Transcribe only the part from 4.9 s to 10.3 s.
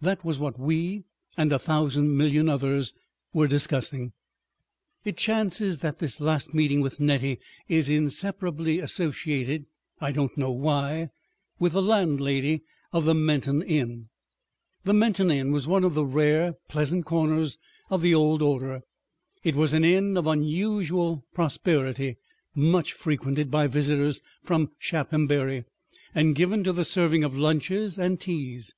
It chances that this last meeting with Nettie is inseparably associated—I